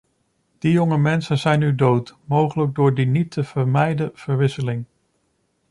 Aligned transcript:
Die 0.61 0.71
jonge 0.71 0.97
mensen 0.97 1.37
zijn 1.37 1.59
nu 1.59 1.75
dood, 1.75 2.17
mogelijk 2.25 2.75
door 2.75 2.95
die 2.95 3.05
niet 3.05 3.31
te 3.31 3.43
vermijden 3.43 4.11
verwisseling. 4.13 4.85